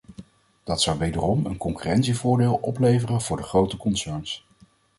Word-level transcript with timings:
Dat 0.63 0.81
zou 0.81 0.97
wederom 0.99 1.45
een 1.45 1.57
concurrentievoordeel 1.57 2.55
opleveren 2.55 3.21
voor 3.21 3.37
de 3.37 3.43
grote 3.43 3.77
concerns. 3.77 4.45